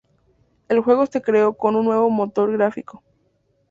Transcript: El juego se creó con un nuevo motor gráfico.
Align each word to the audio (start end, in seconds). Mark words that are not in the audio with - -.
El 0.67 0.79
juego 0.79 1.05
se 1.05 1.21
creó 1.21 1.53
con 1.53 1.75
un 1.75 1.85
nuevo 1.85 2.09
motor 2.09 2.51
gráfico. 2.51 3.03